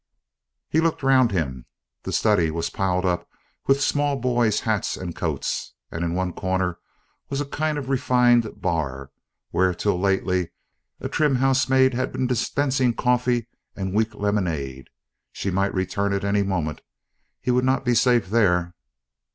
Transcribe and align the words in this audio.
He 0.67 0.81
looked 0.81 1.03
round 1.03 1.31
him: 1.31 1.67
the 2.01 2.11
study 2.11 2.49
was 2.49 2.71
piled 2.71 3.05
up 3.05 3.29
with 3.67 3.83
small 3.83 4.15
boys' 4.19 4.61
hats 4.61 4.97
and 4.97 5.15
coats, 5.15 5.75
and 5.91 6.03
in 6.03 6.15
one 6.15 6.33
corner 6.33 6.79
was 7.29 7.39
a 7.39 7.45
kind 7.45 7.77
of 7.77 7.87
refined 7.87 8.59
bar, 8.63 9.11
where 9.51 9.75
till 9.75 9.99
lately 9.99 10.49
a 10.99 11.07
trim 11.07 11.35
housemaid 11.35 11.93
had 11.93 12.11
been 12.11 12.25
dispensing 12.25 12.95
coffee 12.95 13.45
and 13.75 13.93
weak 13.93 14.15
lemonade; 14.15 14.89
she 15.31 15.51
might 15.51 15.71
return 15.71 16.13
at 16.13 16.23
any 16.23 16.41
moment, 16.41 16.81
he 17.39 17.51
would 17.51 17.63
not 17.63 17.85
be 17.85 17.93
safe 17.93 18.27
there. 18.31 18.73